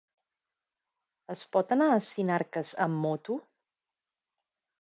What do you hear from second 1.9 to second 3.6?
a Sinarques amb moto?